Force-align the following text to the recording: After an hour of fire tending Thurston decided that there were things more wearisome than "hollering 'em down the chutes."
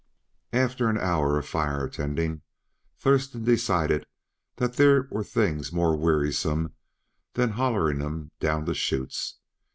After 0.53 0.89
an 0.89 0.97
hour 0.97 1.37
of 1.37 1.45
fire 1.47 1.87
tending 1.87 2.41
Thurston 2.97 3.43
decided 3.43 4.07
that 4.55 4.73
there 4.77 5.07
were 5.11 5.23
things 5.23 5.71
more 5.71 5.95
wearisome 5.95 6.73
than 7.35 7.51
"hollering 7.51 8.01
'em 8.01 8.31
down 8.39 8.65
the 8.65 8.73
chutes." 8.73 9.37